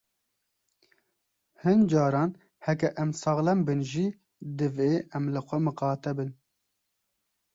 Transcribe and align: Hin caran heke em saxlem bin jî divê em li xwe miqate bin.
Hin 1.65 1.81
caran 1.91 2.31
heke 2.67 2.89
em 3.03 3.11
saxlem 3.21 3.59
bin 3.67 3.79
jî 3.91 4.07
divê 4.57 4.91
em 5.17 5.25
li 5.33 5.41
xwe 5.47 5.57
miqate 5.67 6.11
bin. 6.17 6.29